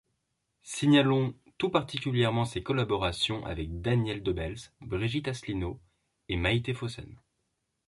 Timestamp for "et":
6.27-6.37